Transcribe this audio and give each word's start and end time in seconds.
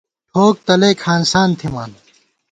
ٹھوک 0.31 0.55
تلَئیک 0.65 0.99
ہانسان 1.05 1.49
تھِمان 1.59 1.91